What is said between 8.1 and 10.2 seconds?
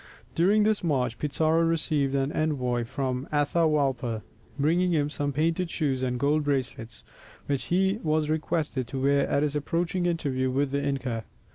requested to wear at his approaching